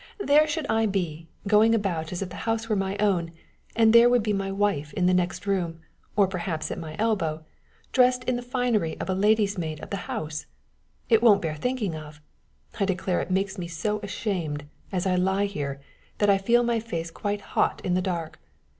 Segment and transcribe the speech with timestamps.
[0.17, 3.29] There should I be, going about as if the house were my own,
[3.75, 5.77] and there would be my wife in the next room,
[6.15, 7.45] or perhaps at my elbow,
[7.91, 10.47] dressed in the finery of the lady's maid of the house!
[11.07, 12.19] It won't bear thinking of!
[12.79, 15.79] I declare it makes me so ashamed, as I lie here,
[16.17, 18.39] that I feel my face quite hot in the dark!